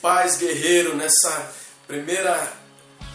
Paz, 0.00 0.36
guerreiro. 0.36 0.96
Nessa 0.96 1.52
primeira 1.86 2.52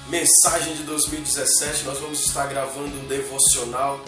mensagem 0.10 0.76
de 0.76 0.84
2017, 0.84 1.84
nós 1.84 2.00
vamos 2.00 2.20
estar 2.20 2.48
gravando 2.48 3.00
um 3.00 3.08
devocional 3.08 4.04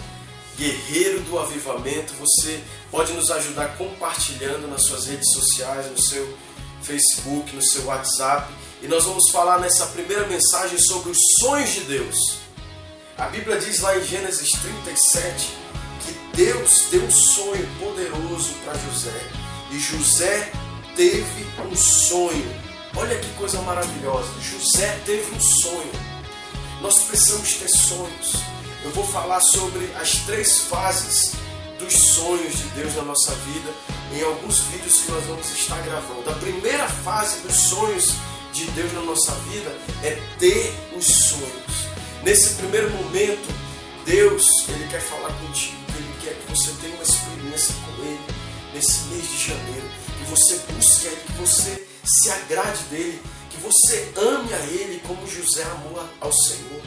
Guerreiro 0.57 1.21
do 1.21 1.39
Avivamento. 1.39 2.13
Você 2.19 2.61
pode 2.91 3.13
nos 3.13 3.31
ajudar 3.31 3.77
compartilhando 3.77 4.67
nas 4.67 4.83
suas 4.83 5.05
redes 5.05 5.31
sociais, 5.31 5.89
no 5.89 5.99
seu 5.99 6.37
Facebook, 6.83 7.55
no 7.55 7.63
seu 7.63 7.85
WhatsApp. 7.85 8.51
E 8.81 8.87
nós 8.87 9.05
vamos 9.05 9.29
falar 9.29 9.59
nessa 9.59 9.85
primeira 9.87 10.27
mensagem 10.27 10.77
sobre 10.77 11.11
os 11.11 11.17
sonhos 11.39 11.69
de 11.69 11.81
Deus. 11.81 12.37
A 13.17 13.27
Bíblia 13.27 13.59
diz 13.59 13.79
lá 13.79 13.97
em 13.97 14.03
Gênesis 14.03 14.49
37 14.51 15.57
que 16.03 16.35
Deus 16.35 16.87
deu 16.91 17.03
um 17.03 17.11
sonho 17.11 17.67
poderoso 17.79 18.53
para 18.65 18.73
José. 18.77 19.27
E 19.71 19.79
José 19.79 20.51
teve 20.95 21.47
um 21.69 21.75
sonho. 21.75 22.61
Olha 22.95 23.17
que 23.17 23.27
coisa 23.33 23.61
maravilhosa. 23.61 24.29
José 24.41 24.99
teve 25.05 25.33
um 25.35 25.39
sonho. 25.39 25.91
Nós 26.81 26.99
precisamos 27.03 27.53
ter 27.55 27.69
sonhos. 27.69 28.35
Eu 28.83 28.91
vou 28.91 29.05
falar 29.05 29.39
sobre 29.39 29.91
as 29.95 30.15
três 30.25 30.61
fases 30.61 31.33
dos 31.79 31.93
sonhos 31.93 32.57
de 32.57 32.63
Deus 32.69 32.95
na 32.95 33.03
nossa 33.03 33.31
vida 33.31 33.71
em 34.13 34.23
alguns 34.23 34.59
vídeos 34.59 35.01
que 35.01 35.11
nós 35.11 35.23
vamos 35.25 35.49
estar 35.51 35.81
gravando. 35.83 36.29
A 36.29 36.33
primeira 36.33 36.87
fase 36.87 37.39
dos 37.41 37.55
sonhos 37.55 38.15
de 38.51 38.65
Deus 38.71 38.91
na 38.93 39.01
nossa 39.01 39.31
vida 39.49 39.69
é 40.03 40.19
ter 40.37 40.73
os 40.95 41.05
sonhos. 41.05 41.87
Nesse 42.23 42.55
primeiro 42.55 42.89
momento, 42.91 43.47
Deus, 44.05 44.67
ele 44.67 44.87
quer 44.89 45.01
falar 45.01 45.31
contigo, 45.39 45.77
ele 45.95 46.13
quer 46.21 46.33
que 46.33 46.49
você 46.49 46.71
tenha 46.81 46.93
uma 46.95 47.03
experiência 47.03 47.75
com 47.85 48.03
ele 48.03 48.40
nesse 48.81 49.01
mês 49.09 49.27
de 49.29 49.47
janeiro 49.49 49.87
que 50.17 50.23
você 50.27 50.55
busque 50.73 51.07
a 51.07 51.11
Ele, 51.11 51.21
que 51.21 51.33
você 51.33 51.87
se 52.03 52.31
agrade 52.31 52.83
dele, 52.85 53.21
que 53.51 53.57
você 53.61 54.11
ame 54.17 54.51
a 54.51 54.59
Ele 54.59 54.99
como 55.07 55.27
José 55.27 55.61
amou 55.63 56.03
ao 56.19 56.33
Senhor 56.33 56.81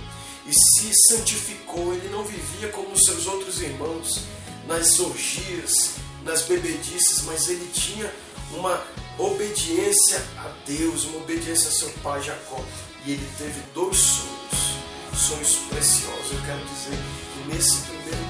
e 0.45 0.53
se 0.53 0.91
santificou. 1.09 1.95
Ele 1.95 2.09
não 2.09 2.25
vivia 2.25 2.69
como 2.71 2.91
os 2.91 3.05
seus 3.05 3.29
outros 3.29 3.63
irmãos, 3.63 4.23
nas 4.67 4.99
orgias, 4.99 5.91
nas 6.25 6.43
bebedices, 6.43 7.23
mas 7.27 7.49
ele 7.49 7.71
tinha 7.73 8.13
uma 8.51 8.83
obediência 9.17 10.21
a 10.39 10.49
Deus, 10.67 11.05
uma 11.05 11.19
obediência 11.19 11.69
a 11.69 11.73
seu 11.73 11.91
pai 12.03 12.21
Jacó. 12.23 12.61
E 13.07 13.13
ele 13.13 13.29
teve 13.39 13.61
dois 13.73 13.99
sonhos, 13.99 15.29
sonhos 15.29 15.57
preciosos. 15.69 16.33
Eu 16.33 16.41
quero 16.45 16.65
dizer 16.65 16.99
que 17.35 17.55
nesse 17.55 17.77
primeiro 17.83 18.24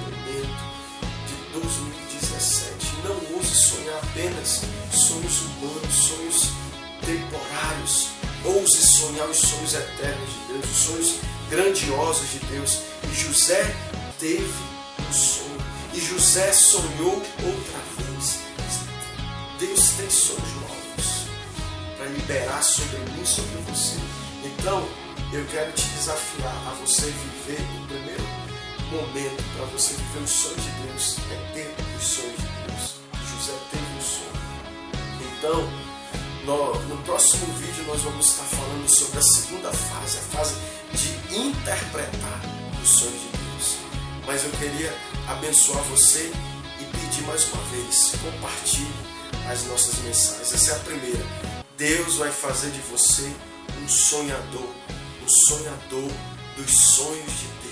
sonhar 3.55 3.97
apenas 4.03 4.61
sonhos 4.91 5.41
humanos, 5.41 5.93
sonhos 5.93 6.49
temporários. 7.05 8.09
Ouse 8.43 8.85
sonhar 8.85 9.27
os 9.27 9.37
sonhos 9.37 9.73
eternos 9.73 10.29
de 10.29 10.53
Deus, 10.53 10.65
os 10.65 10.77
sonhos 10.77 11.15
grandiosos 11.49 12.29
de 12.31 12.39
Deus. 12.47 12.81
E 13.03 13.15
José 13.15 13.75
teve 14.19 14.53
um 15.07 15.13
sonho. 15.13 15.57
E 15.93 15.99
José 15.99 16.51
sonhou 16.53 17.13
outra 17.13 17.79
vez. 17.97 18.39
Deus 19.59 19.89
tem 19.97 20.09
sonhos 20.09 20.53
novos 20.55 21.27
para 21.97 22.07
liberar 22.07 22.61
sobre 22.61 22.97
mim 22.97 23.23
e 23.23 23.25
sobre 23.25 23.57
você. 23.69 23.95
Então, 24.43 24.85
eu 25.31 25.45
quero 25.45 25.71
te 25.71 25.85
desafiar 25.89 26.67
a 26.67 26.75
você 26.81 27.05
viver 27.05 27.61
o 27.81 27.87
primeiro 27.87 28.23
momento 28.91 29.43
para 29.55 29.65
você 29.67 29.93
viver 29.93 30.23
os 30.23 30.29
sonhos 30.29 30.63
de 30.63 30.69
Deus 30.87 31.17
é 31.31 31.53
ter 31.53 31.75
os 31.97 32.03
sonhos 32.03 32.37
de 32.37 32.71
Deus. 32.71 33.04
Então, 35.45 35.61
no, 36.43 36.73
no, 36.87 37.03
próximo 37.03 37.45
vídeo 37.53 37.85
nós 37.85 38.01
vamos 38.01 38.31
estar 38.31 38.45
falando 38.45 38.89
sobre 38.89 39.19
a 39.19 39.21
segunda 39.21 39.71
fase, 39.71 40.17
a 40.17 40.21
fase 40.21 40.55
de 40.91 41.37
interpretar 41.37 42.41
os 42.81 42.89
sonhos 42.89 43.21
de 43.21 43.27
Deus. 43.37 43.77
Mas 44.25 44.43
eu 44.43 44.49
queria 44.49 44.91
abençoar 45.27 45.83
você 45.83 46.31
e 46.81 46.97
pedir 46.97 47.21
mais 47.27 47.45
uma 47.53 47.61
vez, 47.65 48.13
compartilhe 48.23 48.91
as 49.47 49.65
nossas 49.67 49.99
mensagens. 49.99 50.51
Essa 50.51 50.71
é 50.71 50.75
a 50.77 50.79
primeira. 50.79 51.25
Deus 51.77 52.15
vai 52.15 52.31
fazer 52.31 52.71
de 52.71 52.79
você 52.89 53.31
um 53.83 53.87
sonhador, 53.87 54.69
um 55.23 55.27
sonhador 55.27 56.11
dos 56.57 56.71
sonhos 56.71 57.31
de 57.31 57.47
Deus 57.61 57.64